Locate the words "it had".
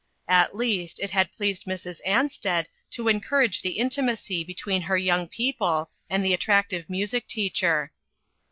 0.99-1.31